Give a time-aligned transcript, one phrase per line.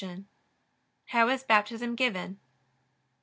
[1.09, 2.39] How is Baptism given?